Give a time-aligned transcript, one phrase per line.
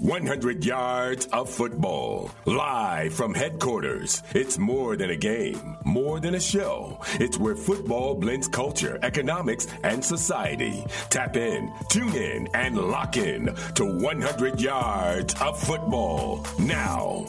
[0.00, 2.30] 100 yards of football.
[2.46, 4.22] Live from headquarters.
[4.34, 6.98] It's more than a game, more than a show.
[7.20, 10.86] It's where football blends culture, economics, and society.
[11.10, 17.26] Tap in, tune in, and lock in to 100 yards of football now.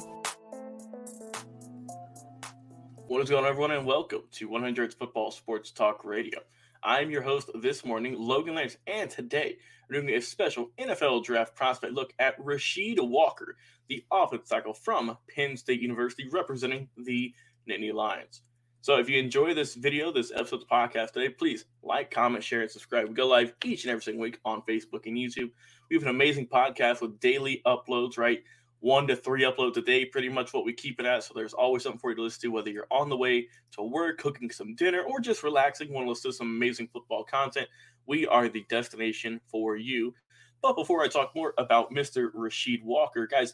[3.07, 6.39] What is going on, everyone, and welcome to 100 Football Sports Talk Radio.
[6.83, 11.55] I'm your host this morning, Logan Lance, and today we're doing a special NFL draft
[11.55, 13.55] prospect look at Rasheed Walker,
[13.87, 17.35] the offense tackle from Penn State University, representing the
[17.69, 18.41] Nittany Lions.
[18.81, 22.43] So if you enjoy this video, this episode of the podcast today, please like, comment,
[22.43, 23.07] share, and subscribe.
[23.07, 25.51] We go live each and every single week on Facebook and YouTube.
[25.87, 28.41] We have an amazing podcast with daily uploads, right?
[28.81, 31.23] One to three uploads a day, pretty much what we keep it at.
[31.23, 33.83] So there's always something for you to listen to, whether you're on the way to
[33.83, 37.67] work, cooking some dinner, or just relaxing, want to listen to some amazing football content.
[38.07, 40.15] We are the destination for you.
[40.63, 42.31] But before I talk more about Mr.
[42.33, 43.53] Rasheed Walker, guys,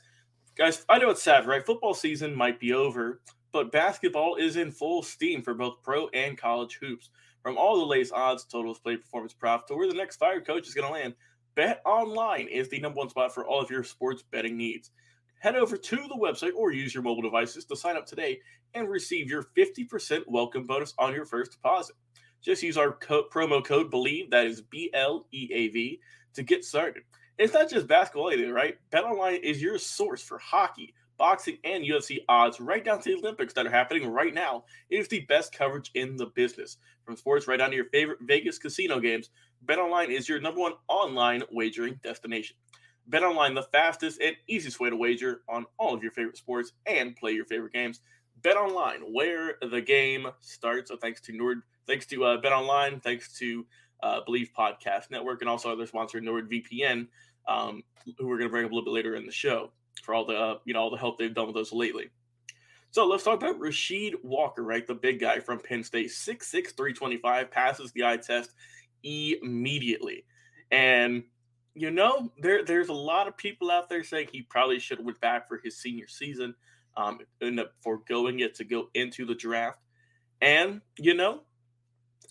[0.58, 1.66] guys, I know it's sad, right?
[1.66, 3.20] Football season might be over,
[3.52, 7.10] but basketball is in full steam for both pro and college hoops.
[7.44, 10.68] From all the latest odds, totals, play performance props to where the next fire coach
[10.68, 11.16] is going to land,
[11.58, 14.92] BetOnline is the number one spot for all of your sports betting needs
[15.40, 18.40] head over to the website or use your mobile devices to sign up today
[18.74, 21.96] and receive your 50% welcome bonus on your first deposit.
[22.42, 26.00] Just use our co- promo code BLEAV, that is B L E A V,
[26.34, 27.04] to get started.
[27.38, 28.78] It's not just basketball either, right?
[28.92, 33.54] BetOnline is your source for hockey, boxing, and UFC odds, right down to the Olympics
[33.54, 34.64] that are happening right now.
[34.90, 36.78] It is the best coverage in the business.
[37.06, 39.30] From sports right down to your favorite Vegas casino games,
[39.66, 42.56] BetOnline is your number one online wagering destination.
[43.10, 47.16] BetOnline, the fastest and easiest way to wager on all of your favorite sports and
[47.16, 48.02] play your favorite games.
[48.42, 50.90] BetOnline, where the game starts.
[50.90, 53.66] So thanks to Nord, thanks to uh, BetOnline, thanks to
[54.04, 57.08] uh, Bleav Podcast Network, and also other sponsor NordVPN,
[57.48, 57.84] um,
[58.18, 59.72] who we're going to bring up a little bit later in the show
[60.04, 62.10] for all the uh, you know all the help they've done with us lately.
[62.92, 64.86] So let's talk about Rasheed Walker, right?
[64.86, 66.42] The big guy from Penn State, 6'6",
[66.76, 68.52] 325, passes the eye test
[69.04, 70.26] immediately.
[70.72, 71.24] And
[71.78, 75.06] you know, there there's a lot of people out there saying he probably should have
[75.06, 76.56] went back for his senior season,
[76.96, 79.80] um, end up foregoing it to go into the draft.
[80.42, 81.42] And you know,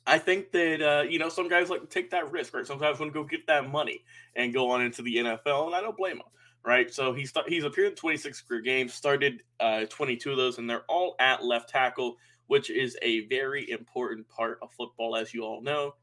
[0.07, 2.67] I think that uh, you know some guys like to take that risk, right?
[2.67, 4.03] Sometimes want to go get that money
[4.35, 6.23] and go on into the NFL, and I don't blame him,
[6.65, 6.93] right?
[6.93, 10.85] So he's he's appeared in 26 career games, started uh, 22 of those, and they're
[10.89, 12.17] all at left tackle,
[12.49, 15.95] which is a very important part of football, as you all know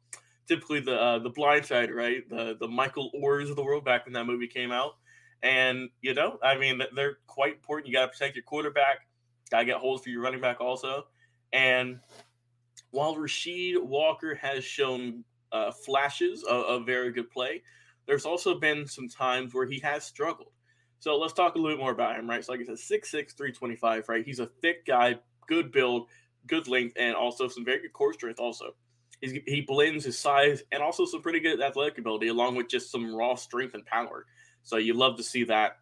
[0.47, 2.27] typically the uh, the blind side, right?
[2.29, 4.95] The the Michael Ohers of the world back when that movie came out.
[5.41, 7.87] And you know, I mean, they're quite important.
[7.87, 9.07] You got to protect your quarterback.
[9.51, 11.05] Got to get holes for your running back also.
[11.51, 11.99] And
[12.91, 17.61] while Rasheed Walker has shown uh, flashes of, of very good play,
[18.07, 20.51] there's also been some times where he has struggled.
[20.99, 22.43] So let's talk a little bit more about him, right?
[22.43, 24.25] So, like I said, 6'6, 325, right?
[24.25, 26.07] He's a thick guy, good build,
[26.47, 28.75] good length, and also some very good core strength, also.
[29.23, 32.91] He's, he blends his size and also some pretty good athletic ability, along with just
[32.91, 34.25] some raw strength and power.
[34.63, 35.77] So you love to see that.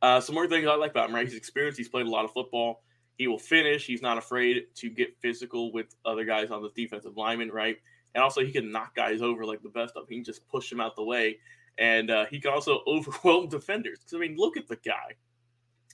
[0.00, 1.26] Uh, some more things I like about him, right?
[1.26, 1.76] He's experienced.
[1.76, 2.82] He's played a lot of football.
[3.18, 3.84] He will finish.
[3.84, 7.76] He's not afraid to get physical with other guys on the defensive lineman, right?
[8.14, 10.08] And also, he can knock guys over like the best of.
[10.08, 11.36] He can just push them out the way,
[11.76, 13.98] and uh, he can also overwhelm defenders.
[13.98, 15.12] Because I mean, look at the guy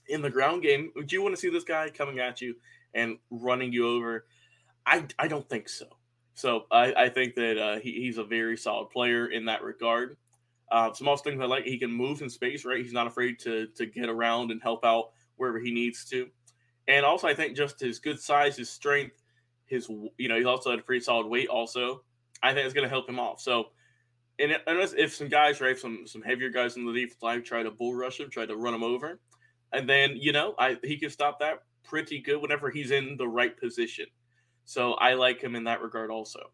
[0.06, 0.92] in the ground game.
[0.94, 2.54] Would you want to see this guy coming at you
[2.94, 4.26] and running you over?
[4.86, 5.86] I I don't think so.
[6.40, 10.16] So I, I think that uh, he, he's a very solid player in that regard.
[10.72, 12.82] Uh, some also things I like, he can move in space, right?
[12.82, 16.28] He's not afraid to to get around and help out wherever he needs to.
[16.88, 19.22] And also, I think just his good size, his strength,
[19.66, 21.48] his you know, he's also had a pretty solid weight.
[21.48, 22.02] Also,
[22.42, 23.40] I think it's going to help him off.
[23.40, 23.66] So,
[24.38, 27.62] and unless if some guys, right, some some heavier guys in the defense line try
[27.62, 29.20] to bull rush him, try to run him over,
[29.72, 33.28] and then you know, I he can stop that pretty good whenever he's in the
[33.28, 34.06] right position.
[34.70, 36.52] So I like him in that regard also.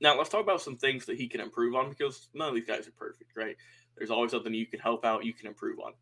[0.00, 2.64] Now let's talk about some things that he can improve on because none of these
[2.64, 3.56] guys are perfect, right?
[3.96, 5.94] There's always something you can help out, you can improve on.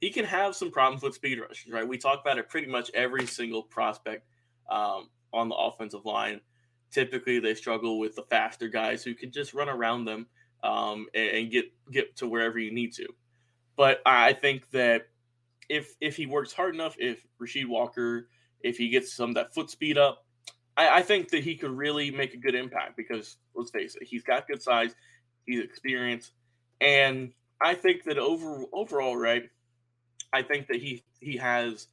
[0.00, 1.86] He can have some problems with speed rushes, right?
[1.86, 4.26] We talk about it pretty much every single prospect
[4.70, 6.40] um, on the offensive line.
[6.90, 10.28] Typically, they struggle with the faster guys who can just run around them
[10.62, 13.08] um, and, and get get to wherever you need to.
[13.76, 15.08] But I think that
[15.68, 18.28] if if he works hard enough, if Rasheed Walker,
[18.60, 20.23] if he gets some that foot speed up,
[20.76, 24.06] I, I, think that he could really make a good impact because let's face it,
[24.06, 24.94] he's got good size,
[25.46, 26.32] he's experienced,
[26.80, 29.48] and I think that over overall, right,
[30.32, 31.88] I think that he he has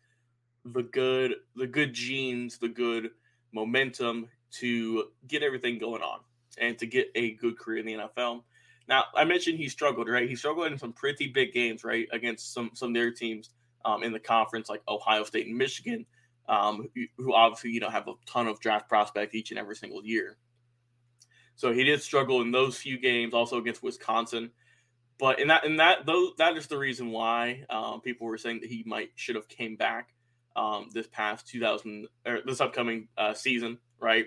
[0.66, 3.12] the good the good genes, the good
[3.54, 6.20] momentum to get everything going on
[6.58, 8.44] and to get a good career in the NFL.
[8.88, 10.28] Now, I mentioned he struggled, right?
[10.28, 13.52] He struggled in some pretty big games, right, against some some of their teams
[13.86, 16.06] um, in the conference, like Ohio State and Michigan,
[16.48, 20.04] um, who, obviously you know have a ton of draft prospects each and every single
[20.04, 20.38] year.
[21.56, 24.52] So he did struggle in those few games, also against Wisconsin.
[25.20, 28.62] But in that, in that, though, that is the reason why um, people were saying
[28.62, 30.10] that he might should have came back
[30.56, 34.26] um, this past 2000 or this upcoming uh, season, right?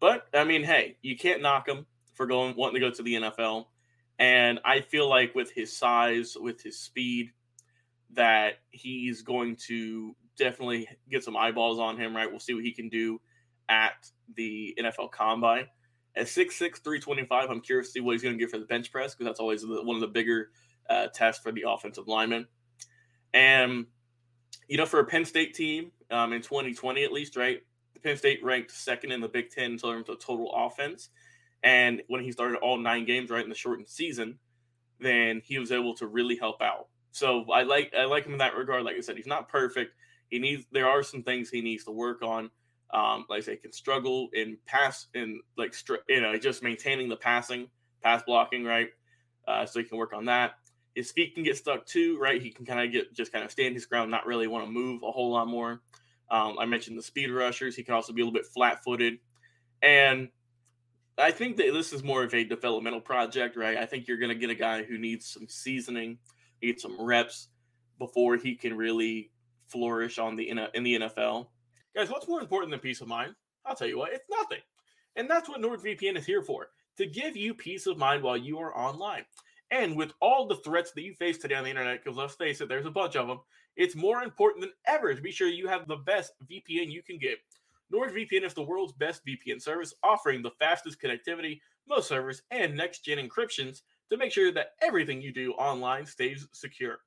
[0.00, 3.14] But I mean, hey, you can't knock him for going wanting to go to the
[3.14, 3.66] NFL.
[4.18, 7.30] And I feel like with his size, with his speed,
[8.12, 12.30] that he's going to definitely get some eyeballs on him, right?
[12.30, 13.20] We'll see what he can do
[13.68, 15.66] at the NFL Combine.
[16.16, 18.92] At 6'6, 325, I'm curious to see what he's going to get for the bench
[18.92, 20.50] press because that's always the, one of the bigger
[20.88, 22.46] uh, tests for the offensive lineman.
[23.32, 23.86] And,
[24.68, 27.60] you know, for a Penn State team um, in 2020 at least, right?
[28.02, 31.08] Penn State ranked second in the Big Ten in terms of total offense.
[31.62, 34.38] And when he started all nine games right in the shortened season,
[35.00, 36.88] then he was able to really help out.
[37.14, 38.82] So I like I like him in that regard.
[38.82, 39.94] Like I said, he's not perfect.
[40.30, 42.50] He needs there are some things he needs to work on.
[42.92, 45.76] Um, like I say, can struggle in pass in like
[46.08, 47.68] you know just maintaining the passing,
[48.02, 48.88] pass blocking, right?
[49.46, 50.54] Uh, so he can work on that.
[50.96, 52.42] His feet can get stuck too, right?
[52.42, 54.70] He can kind of get just kind of stand his ground, not really want to
[54.70, 55.82] move a whole lot more.
[56.32, 57.76] Um, I mentioned the speed rushers.
[57.76, 59.18] He can also be a little bit flat footed.
[59.82, 60.30] And
[61.16, 63.76] I think that this is more of a developmental project, right?
[63.76, 66.18] I think you're going to get a guy who needs some seasoning,
[66.64, 67.48] needs some reps
[67.98, 69.30] before he can really
[69.68, 71.48] flourish on the in the NFL.
[71.94, 73.34] Guys, what's more important than peace of mind?
[73.64, 74.60] I'll tell you what, it's nothing.
[75.16, 78.58] And that's what NordVPN is here for to give you peace of mind while you
[78.58, 79.24] are online.
[79.70, 82.60] And with all the threats that you face today on the internet, because let's face
[82.60, 83.40] it, there's a bunch of them,
[83.76, 87.18] it's more important than ever to be sure you have the best VPN you can
[87.18, 87.38] get.
[87.92, 93.04] NordVPN is the world's best VPN service, offering the fastest connectivity, most servers, and next
[93.04, 96.98] gen encryptions to make sure that everything you do online stays secure.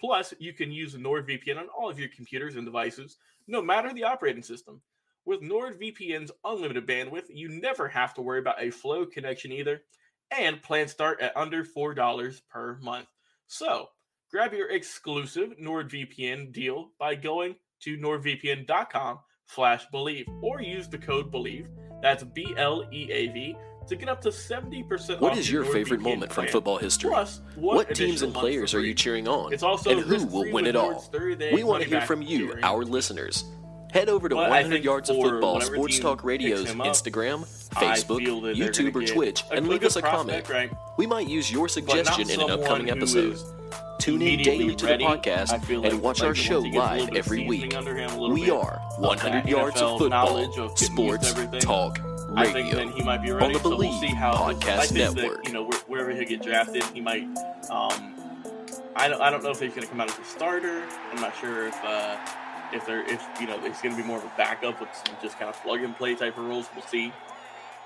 [0.00, 4.04] Plus, you can use NordVPN on all of your computers and devices, no matter the
[4.04, 4.80] operating system.
[5.24, 9.82] With NordVPN's unlimited bandwidth, you never have to worry about a flow connection either,
[10.30, 13.06] and plans start at under $4 per month.
[13.46, 13.88] So,
[14.34, 21.30] Grab your exclusive NordVPN deal by going to nordvpn.com slash believe or use the code
[21.30, 21.68] believe
[22.02, 27.10] that's b-l-e-a-v to get up to 70% What is your favorite moment from football history?
[27.10, 29.52] Plus, what teams and players are you cheering on?
[29.52, 31.04] It's also and who will win it all?
[31.52, 33.44] We want to hear from you, our listeners.
[33.92, 37.44] Head over to 100 Yards of Football Sports Talk Radio's Instagram,
[37.74, 38.20] Facebook,
[38.56, 40.48] YouTube, or Twitch and leave us a comment.
[40.48, 43.38] Right, we might use your suggestion in an upcoming episode.
[44.00, 45.52] Tune in daily to the podcast
[45.88, 47.72] and watch like our show live every week.
[48.28, 53.30] We are 100 Yards of Football Sports Talk Radio I think then he might be
[53.30, 53.54] ready.
[53.58, 55.44] so we'll see how, Podcast Network.
[55.44, 57.24] That, you know, wherever he'll get drafted, he might.
[57.70, 58.14] Um,
[58.96, 59.20] I don't.
[59.20, 60.84] I don't know if he's going to come out as a starter.
[61.12, 61.84] I'm not sure if.
[61.84, 62.18] Uh,
[62.72, 65.16] if they're if you know it's going to be more of a backup with some
[65.22, 66.66] just kind of plug and play type of roles.
[66.74, 67.12] We'll see.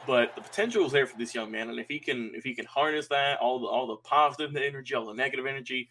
[0.06, 2.54] But the potential is there for this young man, and if he can if he
[2.54, 5.88] can harness that all the all the positive energy, all the negative energy,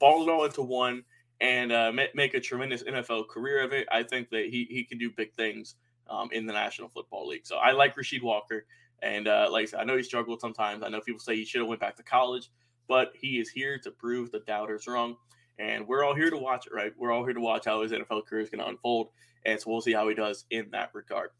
[0.00, 1.04] ball it all into one,
[1.40, 4.98] and uh, make a tremendous NFL career of it, I think that he he can
[4.98, 5.74] do big things
[6.08, 7.46] um, in the National Football League.
[7.46, 8.66] So I like Rasheed Walker,
[9.02, 10.82] and uh, like I said, I know he struggled sometimes.
[10.82, 12.50] I know people say he should have went back to college,
[12.88, 15.16] but he is here to prove the doubters wrong
[15.58, 16.92] and we're all here to watch it, right?
[16.96, 19.08] We're all here to watch how his NFL career is going to unfold,
[19.44, 21.30] and so we'll see how he does in that regard.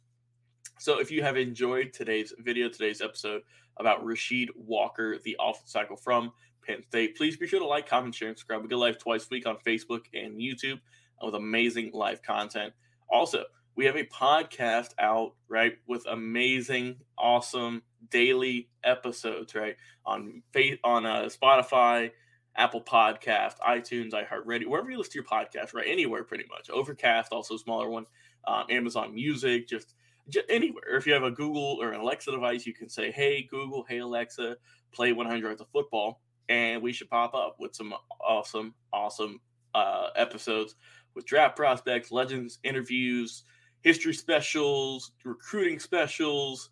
[0.79, 3.43] So, if you have enjoyed today's video, today's episode
[3.79, 6.33] about Rasheed Walker, the offense cycle from
[6.67, 8.63] Penn State, please be sure to like, comment, share, and subscribe.
[8.63, 10.81] We go live twice a week on Facebook and YouTube
[11.23, 12.73] with amazing live content.
[13.11, 13.45] Also,
[13.79, 17.81] we have a podcast out, right, with amazing, awesome
[18.11, 20.43] daily episodes, right, on
[20.83, 22.11] on uh, Spotify,
[22.57, 25.87] Apple Podcast, iTunes, iHeartRadio, wherever you listen to your podcast, right?
[25.87, 26.69] Anywhere, pretty much.
[26.71, 28.05] Overcast, also a smaller one.
[28.49, 29.95] Um, Amazon Music, just,
[30.29, 30.97] just anywhere.
[30.97, 33.99] If you have a Google or an Alexa device, you can say, "Hey Google, hey
[33.99, 34.57] Alexa,
[34.91, 39.41] play 100 Yards of Football," and we should pop up with some awesome, awesome
[39.73, 40.75] uh, episodes
[41.15, 43.45] with draft prospects, legends, interviews,
[43.83, 46.71] history specials, recruiting specials.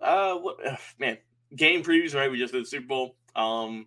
[0.00, 0.58] Uh, what
[0.98, 1.18] man?
[1.54, 2.30] Game previews, right?
[2.30, 3.16] We just did the Super Bowl.
[3.36, 3.86] Um,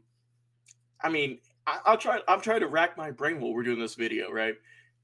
[1.02, 2.20] I mean, I, will try.
[2.28, 4.56] I'm trying to rack my brain while we're doing this video, right?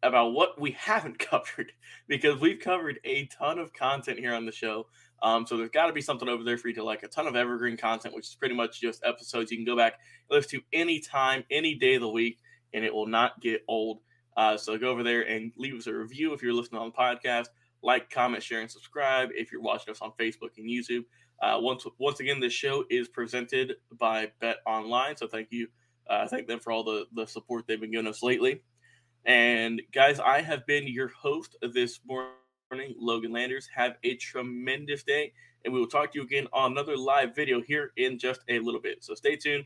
[0.01, 1.72] About what we haven't covered
[2.07, 4.88] because we've covered a ton of content here on the show.
[5.22, 7.03] Um, so there's got to be something over there for you to like.
[7.03, 9.93] A ton of evergreen content, which is pretty much just episodes you can go back
[10.29, 12.39] listen to any time, any day of the week,
[12.74, 14.00] and it will not get old.
[14.35, 16.97] Uh, so go over there and leave us a review if you're listening on the
[16.97, 17.47] podcast.
[17.81, 21.03] Like, comment, share, and subscribe if you're watching us on Facebook and YouTube.
[21.41, 25.67] Uh, once once again, this show is presented by BetOnline, so thank you,
[26.09, 28.61] uh, thank them for all the the support they've been giving us lately.
[29.25, 33.67] And guys, I have been your host this morning, Logan Landers.
[33.75, 35.33] Have a tremendous day,
[35.65, 38.59] and we will talk to you again on another live video here in just a
[38.59, 39.03] little bit.
[39.03, 39.65] So stay tuned.